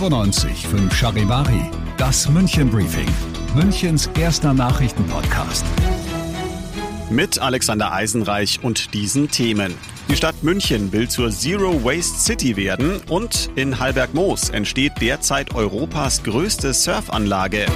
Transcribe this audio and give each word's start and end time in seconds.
95 0.00 0.66
5 0.66 0.94
Charivari, 0.94 1.70
das 1.96 2.28
München 2.28 2.70
Briefing, 2.70 3.08
Münchens 3.54 4.08
erster 4.18 4.54
Nachrichtenpodcast. 4.54 5.64
Mit 7.10 7.38
Alexander 7.38 7.92
Eisenreich 7.92 8.62
und 8.62 8.94
diesen 8.94 9.30
Themen. 9.30 9.74
Die 10.08 10.16
Stadt 10.16 10.42
München 10.42 10.92
will 10.92 11.08
zur 11.08 11.30
Zero 11.30 11.84
Waste 11.84 12.18
City 12.18 12.56
werden 12.56 13.00
und 13.08 13.50
in 13.56 13.78
Halberg-Moos 13.78 14.50
entsteht 14.50 14.92
derzeit 15.00 15.54
Europas 15.54 16.22
größte 16.22 16.72
Surfanlage. 16.72 17.66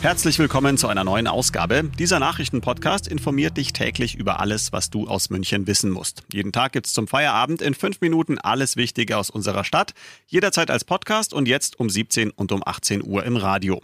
Herzlich 0.00 0.38
willkommen 0.38 0.78
zu 0.78 0.86
einer 0.86 1.02
neuen 1.02 1.26
Ausgabe. 1.26 1.82
Dieser 1.98 2.20
Nachrichtenpodcast 2.20 3.08
informiert 3.08 3.56
dich 3.56 3.72
täglich 3.72 4.14
über 4.14 4.38
alles, 4.38 4.72
was 4.72 4.90
du 4.90 5.08
aus 5.08 5.28
München 5.28 5.66
wissen 5.66 5.90
musst. 5.90 6.22
Jeden 6.32 6.52
Tag 6.52 6.70
gibt's 6.72 6.94
zum 6.94 7.08
Feierabend 7.08 7.60
in 7.62 7.74
fünf 7.74 8.00
Minuten 8.00 8.38
alles 8.38 8.76
Wichtige 8.76 9.16
aus 9.16 9.28
unserer 9.28 9.64
Stadt. 9.64 9.94
Jederzeit 10.28 10.70
als 10.70 10.84
Podcast 10.84 11.34
und 11.34 11.48
jetzt 11.48 11.80
um 11.80 11.90
17 11.90 12.30
und 12.30 12.52
um 12.52 12.62
18 12.64 13.04
Uhr 13.04 13.24
im 13.24 13.36
Radio. 13.36 13.80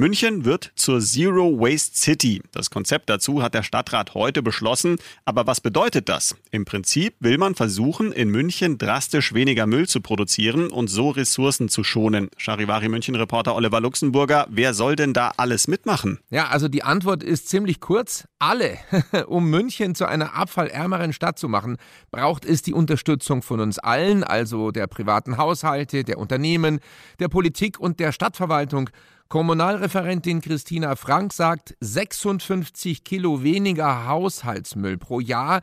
München 0.00 0.44
wird 0.44 0.70
zur 0.76 1.00
Zero 1.00 1.58
Waste 1.58 1.98
City. 1.98 2.40
Das 2.52 2.70
Konzept 2.70 3.10
dazu 3.10 3.42
hat 3.42 3.54
der 3.54 3.64
Stadtrat 3.64 4.14
heute 4.14 4.44
beschlossen. 4.44 4.98
Aber 5.24 5.48
was 5.48 5.60
bedeutet 5.60 6.08
das? 6.08 6.36
Im 6.52 6.64
Prinzip 6.64 7.16
will 7.18 7.36
man 7.36 7.56
versuchen, 7.56 8.12
in 8.12 8.30
München 8.30 8.78
drastisch 8.78 9.34
weniger 9.34 9.66
Müll 9.66 9.88
zu 9.88 10.00
produzieren 10.00 10.70
und 10.70 10.86
so 10.86 11.10
Ressourcen 11.10 11.68
zu 11.68 11.82
schonen. 11.82 12.30
Charivari 12.36 12.88
München 12.88 13.16
Reporter 13.16 13.56
Oliver 13.56 13.80
Luxemburger, 13.80 14.46
wer 14.48 14.72
soll 14.72 14.94
denn 14.94 15.14
da 15.14 15.32
alles 15.36 15.66
mitmachen? 15.66 16.20
Ja, 16.30 16.46
also 16.46 16.68
die 16.68 16.84
Antwort 16.84 17.24
ist 17.24 17.48
ziemlich 17.48 17.80
kurz. 17.80 18.28
Alle. 18.38 18.78
um 19.26 19.50
München 19.50 19.96
zu 19.96 20.06
einer 20.06 20.36
abfallärmeren 20.36 21.12
Stadt 21.12 21.40
zu 21.40 21.48
machen, 21.48 21.76
braucht 22.12 22.44
es 22.44 22.62
die 22.62 22.72
Unterstützung 22.72 23.42
von 23.42 23.58
uns 23.58 23.80
allen, 23.80 24.22
also 24.22 24.70
der 24.70 24.86
privaten 24.86 25.38
Haushalte, 25.38 26.04
der 26.04 26.18
Unternehmen, 26.18 26.78
der 27.18 27.26
Politik 27.26 27.80
und 27.80 27.98
der 27.98 28.12
Stadtverwaltung. 28.12 28.90
Kommunalreferentin 29.28 30.40
Christina 30.40 30.96
Frank 30.96 31.34
sagt 31.34 31.76
56 31.80 33.04
Kilo 33.04 33.42
weniger 33.42 34.06
Haushaltsmüll 34.06 34.96
pro 34.96 35.20
Jahr. 35.20 35.60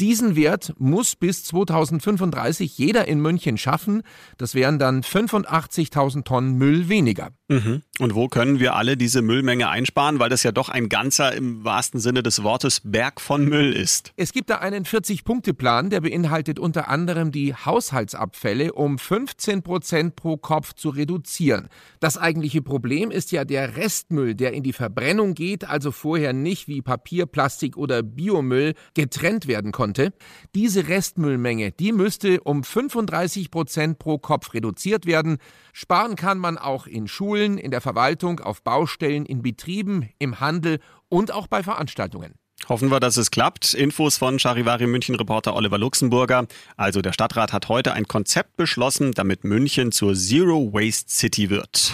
Diesen 0.00 0.36
Wert 0.36 0.74
muss 0.76 1.16
bis 1.16 1.42
2035 1.44 2.76
jeder 2.76 3.08
in 3.08 3.22
München 3.22 3.56
schaffen. 3.56 4.02
Das 4.36 4.54
wären 4.54 4.78
dann 4.78 5.00
85.000 5.00 6.24
Tonnen 6.24 6.58
Müll 6.58 6.90
weniger. 6.90 7.30
Mhm. 7.48 7.82
Und 8.00 8.14
wo 8.14 8.26
können 8.26 8.58
wir 8.58 8.74
alle 8.74 8.96
diese 8.96 9.22
Müllmenge 9.22 9.68
einsparen, 9.68 10.18
weil 10.18 10.28
das 10.28 10.42
ja 10.42 10.50
doch 10.50 10.68
ein 10.68 10.88
ganzer 10.88 11.32
im 11.32 11.64
wahrsten 11.64 12.00
Sinne 12.00 12.24
des 12.24 12.42
Wortes 12.42 12.80
Berg 12.82 13.20
von 13.20 13.44
Müll 13.44 13.72
ist? 13.72 14.12
Es 14.16 14.32
gibt 14.32 14.50
da 14.50 14.56
einen 14.56 14.84
40-Punkte-Plan, 14.84 15.90
der 15.90 16.00
beinhaltet 16.00 16.58
unter 16.58 16.88
anderem 16.88 17.30
die 17.30 17.54
Haushaltsabfälle 17.54 18.72
um 18.72 18.98
15 18.98 19.62
Prozent 19.62 20.16
pro 20.16 20.36
Kopf 20.36 20.72
zu 20.72 20.88
reduzieren. 20.88 21.68
Das 22.00 22.18
eigentliche 22.18 22.62
Problem 22.62 23.12
ist 23.12 23.30
ja 23.30 23.44
der 23.44 23.76
Restmüll, 23.76 24.34
der 24.34 24.52
in 24.52 24.64
die 24.64 24.72
Verbrennung 24.72 25.34
geht, 25.34 25.68
also 25.68 25.92
vorher 25.92 26.32
nicht 26.32 26.66
wie 26.66 26.82
Papier, 26.82 27.26
Plastik 27.26 27.76
oder 27.76 28.02
Biomüll 28.02 28.74
getrennt 28.94 29.46
werden 29.46 29.70
konnte. 29.70 30.12
Diese 30.56 30.88
Restmüllmenge, 30.88 31.70
die 31.70 31.92
müsste 31.92 32.40
um 32.40 32.64
35 32.64 33.52
Prozent 33.52 34.00
pro 34.00 34.18
Kopf 34.18 34.52
reduziert 34.52 35.06
werden. 35.06 35.38
Sparen 35.72 36.16
kann 36.16 36.38
man 36.38 36.58
auch 36.58 36.86
in 36.86 37.06
Schulen, 37.06 37.35
in 37.36 37.70
der 37.70 37.80
Verwaltung, 37.80 38.40
auf 38.40 38.62
Baustellen, 38.62 39.26
in 39.26 39.42
Betrieben, 39.42 40.08
im 40.18 40.40
Handel 40.40 40.80
und 41.08 41.32
auch 41.32 41.46
bei 41.46 41.62
Veranstaltungen. 41.62 42.34
Hoffen 42.68 42.90
wir, 42.90 43.00
dass 43.00 43.16
es 43.16 43.30
klappt. 43.30 43.74
Infos 43.74 44.16
von 44.16 44.38
Charivari 44.38 44.86
München 44.86 45.14
Reporter 45.14 45.54
Oliver 45.54 45.78
Luxemburger. 45.78 46.46
Also 46.76 47.02
der 47.02 47.12
Stadtrat 47.12 47.52
hat 47.52 47.68
heute 47.68 47.92
ein 47.92 48.08
Konzept 48.08 48.56
beschlossen, 48.56 49.12
damit 49.12 49.44
München 49.44 49.92
zur 49.92 50.14
Zero 50.14 50.72
Waste 50.72 51.10
City 51.10 51.50
wird. 51.50 51.92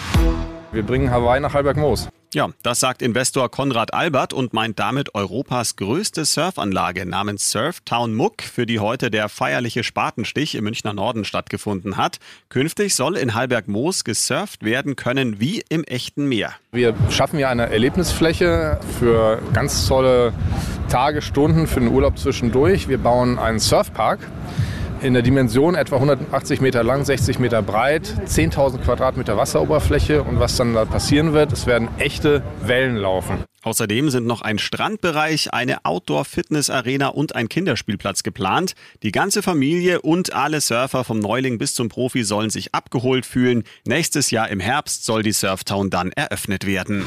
Wir 0.73 0.81
bringen 0.81 1.11
Hawaii 1.11 1.39
nach 1.39 1.53
Halberg-Moos. 1.53 2.09
Ja, 2.33 2.49
das 2.63 2.79
sagt 2.79 3.03
Investor 3.03 3.51
Konrad 3.51 3.93
Albert 3.93 4.33
und 4.33 4.53
meint 4.53 4.79
damit 4.79 5.13
Europas 5.13 5.75
größte 5.75 6.25
Surfanlage 6.25 7.05
namens 7.05 7.51
Surftown 7.51 8.15
Muck, 8.15 8.41
für 8.41 8.65
die 8.65 8.79
heute 8.79 9.11
der 9.11 9.29
feierliche 9.29 9.83
Spatenstich 9.83 10.55
im 10.55 10.63
Münchner 10.63 10.93
Norden 10.93 11.25
stattgefunden 11.25 11.95
hat. 11.95 12.17
Künftig 12.49 12.95
soll 12.95 13.17
in 13.17 13.35
Halberg-Moos 13.35 14.03
gesurft 14.03 14.63
werden 14.63 14.95
können 14.95 15.39
wie 15.39 15.63
im 15.69 15.83
echten 15.83 16.27
Meer. 16.27 16.53
Wir 16.71 16.95
schaffen 17.11 17.37
hier 17.37 17.49
eine 17.49 17.69
Erlebnisfläche 17.69 18.79
für 18.99 19.43
ganz 19.53 19.87
tolle 19.87 20.33
Tage, 20.89 21.21
Stunden, 21.21 21.67
für 21.67 21.81
den 21.81 21.89
Urlaub 21.89 22.17
zwischendurch. 22.17 22.87
Wir 22.89 22.97
bauen 22.97 23.37
einen 23.37 23.59
Surfpark 23.59 24.17
in 25.03 25.13
der 25.13 25.21
Dimension 25.21 25.75
etwa 25.75 25.95
180 25.95 26.61
Meter 26.61 26.83
lang, 26.83 27.03
60 27.03 27.39
Meter 27.39 27.61
breit, 27.61 28.13
10.000 28.25 28.79
Quadratmeter 28.79 29.37
Wasseroberfläche. 29.37 30.23
Und 30.23 30.39
was 30.39 30.55
dann 30.55 30.73
da 30.73 30.85
passieren 30.85 31.33
wird, 31.33 31.51
es 31.51 31.67
werden 31.67 31.89
echte 31.97 32.41
Wellen 32.61 32.95
laufen. 32.95 33.43
Außerdem 33.63 34.09
sind 34.09 34.25
noch 34.27 34.41
ein 34.41 34.59
Strandbereich, 34.59 35.53
eine 35.53 35.85
Outdoor-Fitness-Arena 35.85 37.07
und 37.07 37.35
ein 37.35 37.49
Kinderspielplatz 37.49 38.23
geplant. 38.23 38.73
Die 39.03 39.11
ganze 39.11 39.41
Familie 39.41 40.01
und 40.01 40.33
alle 40.33 40.59
Surfer 40.59 41.03
vom 41.03 41.19
Neuling 41.19 41.57
bis 41.57 41.73
zum 41.73 41.89
Profi 41.89 42.23
sollen 42.23 42.49
sich 42.49 42.73
abgeholt 42.73 43.25
fühlen. 43.25 43.63
Nächstes 43.85 44.31
Jahr 44.31 44.49
im 44.49 44.59
Herbst 44.59 45.05
soll 45.05 45.23
die 45.23 45.31
Surftown 45.31 45.89
dann 45.89 46.11
eröffnet 46.11 46.65
werden. 46.65 47.05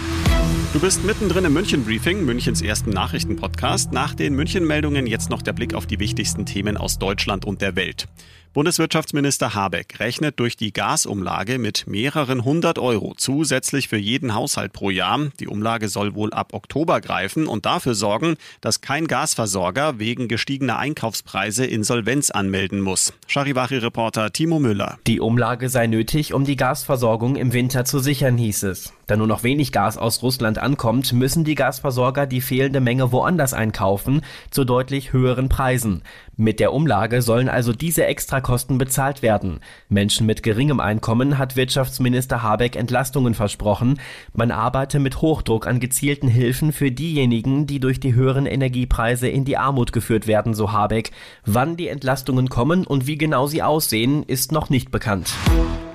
Du 0.72 0.81
bist 0.81 1.04
mittendrin 1.04 1.47
im 1.47 1.54
München 1.54 1.84
Briefing, 1.84 2.25
Münchens 2.25 2.60
ersten 2.60 2.91
Nachrichtenpodcast. 2.91 3.93
Nach 3.93 4.15
den 4.15 4.34
München-Meldungen 4.34 5.06
jetzt 5.06 5.31
noch 5.31 5.41
der 5.41 5.54
Blick 5.54 5.72
auf 5.72 5.87
die 5.87 5.99
wichtigsten 5.99 6.44
Themen 6.44 6.77
aus 6.77 6.99
Deutschland 6.99 7.44
und 7.47 7.62
der 7.62 7.77
Welt. 7.77 8.09
Bundeswirtschaftsminister 8.53 9.55
Habeck 9.55 10.00
rechnet 10.00 10.41
durch 10.41 10.56
die 10.56 10.72
Gasumlage 10.72 11.59
mit 11.59 11.87
mehreren 11.87 12.43
hundert 12.43 12.78
Euro 12.78 13.12
zusätzlich 13.15 13.87
für 13.88 13.99
jeden 13.99 14.34
Haushalt 14.34 14.72
pro 14.72 14.88
Jahr. 14.88 15.28
Die 15.41 15.47
Umlage 15.47 15.91
soll 15.91 16.15
wohl 16.15 16.32
ab 16.32 16.55
Oktober 16.55 17.03
greifen 17.03 17.49
und 17.49 17.66
dafür 17.66 17.94
sorgen, 17.94 18.37
dass 18.62 18.81
kein 18.81 19.09
Gasversorger 19.09 19.99
wegen 19.99 20.26
gestiegener 20.26 20.78
Einkaufspreise 20.78 21.66
Insolvenz 21.66 22.31
anmelden 22.31 22.81
muss. 22.81 23.12
Charivari-Reporter 23.26 24.32
Timo 24.32 24.59
Müller. 24.59 24.99
Die 25.06 25.21
Umlage 25.21 25.69
sei 25.69 25.87
nötig, 25.87 26.32
um 26.32 26.47
die 26.47 26.56
Gasversorgung 26.56 27.37
im 27.37 27.53
Winter 27.53 27.84
zu 27.84 27.99
sichern, 27.99 28.38
hieß 28.38 28.62
es. 28.62 28.94
Da 29.06 29.19
nur 29.19 29.26
noch 29.26 29.43
wenig 29.43 29.71
Gas 29.71 29.99
aus 29.99 30.22
Russland 30.22 30.56
ankommt, 30.59 31.12
müssen 31.12 31.44
die 31.44 31.55
Gasversorger 31.55 32.27
die 32.27 32.41
fehlende 32.41 32.81
Menge 32.81 33.12
woanders 33.12 33.55
einkaufen, 33.55 34.22
zu 34.50 34.65
deutlich 34.65 35.12
höheren 35.12 35.49
Preisen. 35.49 36.03
Mit 36.37 36.61
der 36.61 36.72
Umlage 36.72 37.22
sollen 37.22 37.49
also 37.49 37.72
diese 37.72 38.05
Extrakosten 38.05 38.77
bezahlt 38.77 39.22
werden. 39.22 39.61
Menschen 39.89 40.27
mit 40.27 40.43
geringem 40.43 40.81
Einkommen 40.81 41.39
hat 41.39 41.56
Wirtschaftsminister 41.56 42.43
Habeck 42.43 42.77
Entlastungen 42.77 43.34
versprochen. 43.34 43.99
Man 44.34 44.50
arbeite 44.50 44.99
mit 44.99 45.22
Hochdruck 45.22 45.67
an 45.67 45.81
gezielten 45.81 46.28
Hilfen 46.28 46.73
für 46.73 46.91
diejenigen, 46.91 47.67
die 47.67 47.81
durch 47.81 48.00
die 48.00 48.15
höheren 48.15 48.44
Energiepreise 48.44 49.28
in 49.28 49.44
die 49.44 49.56
Armut 49.56 49.93
geführt 49.93 50.27
werden, 50.27 50.53
so 50.53 50.73
Habeck. 50.73 51.12
Wann 51.44 51.77
die 51.77 51.88
Entlastungen 51.88 52.49
kommen 52.49 52.87
und 52.87 53.06
wie 53.06 53.17
genau 53.17 53.47
sie 53.47 53.62
aussehen, 53.62 54.23
ist 54.23 54.53
noch 54.53 54.69
nicht 54.69 54.91
bekannt. 54.91 55.32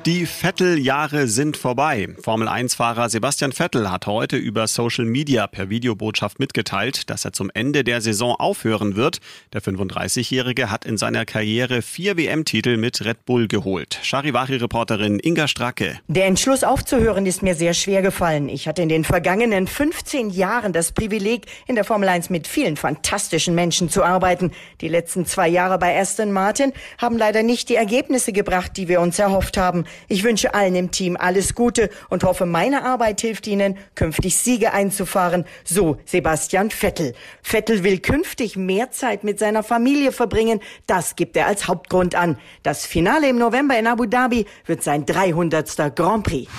Die 0.08 0.26
Vettel-Jahre 0.26 1.28
sind 1.28 1.58
vorbei. 1.58 2.08
Formel-1-Fahrer 2.24 3.08
Sebastian 3.08 3.52
Vettel 3.52 3.92
hat 3.92 4.08
heute 4.08 4.36
über 4.36 4.66
Social 4.66 5.06
Media 5.06 5.46
per 5.46 5.70
Videobotschaft 5.70 6.40
mitgeteilt, 6.40 7.12
dass 7.12 7.24
er 7.24 7.34
zum 7.34 7.52
Ende 7.54 7.84
der 7.84 8.02
Saison 8.02 8.36
aufhören 8.36 8.96
wird. 8.96 9.20
Der 9.54 9.62
35-Jährige 9.62 10.72
hat 10.72 10.86
in 10.86 10.98
seiner 10.98 11.26
Karriere 11.26 11.84
vier 11.84 12.18
WM-Titel 12.18 12.78
mit 12.78 13.06
Red 13.06 13.26
Bull 13.26 13.48
geholt. 13.48 14.00
Charivari-Reporterin 14.02 15.20
Inga 15.20 15.48
Stracke. 15.48 16.00
Der 16.08 16.26
Entschluss 16.26 16.64
aufzuhören 16.64 17.28
ist 17.28 17.44
mir 17.44 17.54
sehr 17.54 17.76
schwer 17.76 18.02
gefallen. 18.02 18.50
Ich 18.50 18.68
hatte 18.68 18.82
in 18.82 18.90
den 18.90 19.04
vergangenen 19.04 19.68
15 19.68 20.32
Jahren 20.32 20.74
das 20.74 20.94
Privileg, 20.94 21.46
in 21.68 21.76
der 21.76 21.84
Formel 21.84 22.10
1 22.10 22.32
mit 22.32 22.48
vielen 22.48 22.76
fantastischen 22.76 23.54
Menschen 23.54 23.88
zu 23.92 24.04
arbeiten. 24.04 24.52
Die 24.82 24.88
letzten 24.88 25.28
zwei 25.28 25.48
Jahre 25.48 25.78
bei 25.78 26.00
Aston 26.00 26.32
Martin 26.32 26.74
haben 26.98 27.20
leider 27.20 27.44
nicht 27.44 27.70
die 27.70 27.76
Ergebnisse 27.76 28.34
gebracht, 28.34 28.78
die 28.78 28.88
wir 28.88 29.00
uns 29.00 29.20
erhofft 29.20 29.58
haben. 29.58 29.86
Ich 30.08 30.24
wünsche 30.24 30.54
allen 30.54 30.76
im 30.76 30.92
Team 30.92 31.18
alles 31.18 31.56
Gute 31.56 31.90
und 32.10 32.24
hoffe, 32.24 32.46
meine 32.46 32.84
Arbeit 32.84 33.22
hilft 33.22 33.48
Ihnen, 33.48 33.78
künftig 33.96 34.36
Siege 34.36 34.74
einzufahren. 34.74 35.46
So 35.64 35.98
Sebastian 36.06 36.72
Vettel. 36.72 37.14
Vettel 37.42 37.84
will 37.84 38.00
künftig 38.00 38.56
mehr 38.56 38.92
Zeit 38.92 39.24
mit 39.24 39.40
seiner 39.40 39.64
Familie 39.64 40.12
verbringen. 40.12 40.60
Das 40.88 41.16
gibt 41.16 41.38
er 41.38 41.48
als 41.48 41.68
Hauptgrund 41.68 42.16
an. 42.16 42.38
Das 42.64 42.86
Finale 42.86 43.30
im 43.30 43.38
November 43.38 43.78
in 43.78 43.88
Abu 43.88 44.06
Dhabi 44.06 44.46
wird 44.66 44.84
sein 44.84 45.06
300. 45.06 45.96
Grand 45.96 46.24
Prix. 46.24 46.50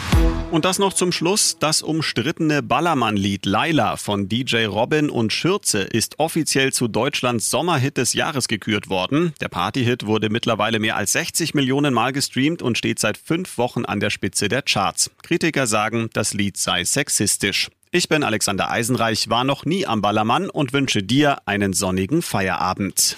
Und 0.52 0.66
das 0.66 0.78
noch 0.78 0.92
zum 0.92 1.12
Schluss. 1.12 1.56
Das 1.58 1.80
umstrittene 1.80 2.62
Ballermann-Lied 2.62 3.46
Laila 3.46 3.96
von 3.96 4.28
DJ 4.28 4.66
Robin 4.66 5.08
und 5.08 5.32
Schürze 5.32 5.78
ist 5.80 6.18
offiziell 6.18 6.74
zu 6.74 6.88
Deutschlands 6.88 7.48
Sommerhit 7.48 7.96
des 7.96 8.12
Jahres 8.12 8.48
gekürt 8.48 8.90
worden. 8.90 9.32
Der 9.40 9.48
Partyhit 9.48 10.04
wurde 10.04 10.28
mittlerweile 10.28 10.78
mehr 10.78 10.96
als 10.96 11.12
60 11.12 11.54
Millionen 11.54 11.94
Mal 11.94 12.12
gestreamt 12.12 12.60
und 12.60 12.76
steht 12.76 12.98
seit 12.98 13.16
fünf 13.22 13.58
Wochen 13.58 13.84
an 13.84 14.00
der 14.00 14.10
Spitze 14.10 14.48
der 14.48 14.62
Charts. 14.62 15.10
Kritiker 15.22 15.66
sagen, 15.66 16.10
das 16.12 16.34
Lied 16.34 16.56
sei 16.56 16.84
sexistisch. 16.84 17.68
Ich 17.90 18.08
bin 18.08 18.24
Alexander 18.24 18.70
Eisenreich, 18.70 19.28
war 19.28 19.44
noch 19.44 19.64
nie 19.64 19.86
am 19.86 20.00
Ballermann 20.00 20.48
und 20.48 20.72
wünsche 20.72 21.02
dir 21.02 21.38
einen 21.46 21.74
sonnigen 21.74 22.22
Feierabend. 22.22 23.16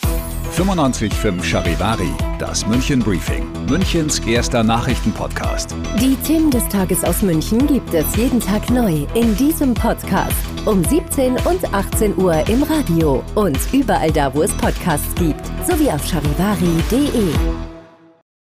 95.5 0.57 1.43
Charivari, 1.43 2.11
das 2.39 2.65
München 2.67 3.01
Briefing, 3.01 3.45
Münchens 3.69 4.21
erster 4.21 4.63
Nachrichtenpodcast. 4.63 5.75
Die 6.01 6.15
Themen 6.17 6.51
des 6.51 6.69
Tages 6.69 7.03
aus 7.03 7.23
München 7.23 7.67
gibt 7.67 7.93
es 7.93 8.15
jeden 8.15 8.39
Tag 8.39 8.71
neu 8.71 9.05
in 9.15 9.37
diesem 9.37 9.75
Podcast. 9.75 10.37
Um 10.65 10.85
17 10.85 11.33
und 11.39 11.75
18 11.75 12.17
Uhr 12.17 12.49
im 12.49 12.63
Radio 12.63 13.25
und 13.35 13.59
überall 13.73 14.13
da, 14.13 14.33
wo 14.33 14.43
es 14.43 14.53
Podcasts 14.53 15.13
gibt, 15.17 15.45
sowie 15.67 15.91
auf 15.91 16.07
charivari.de. 16.07 17.74